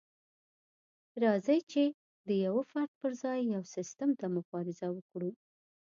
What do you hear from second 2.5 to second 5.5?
فرد پر ځای يو سيستم ته مبارزه وکړو.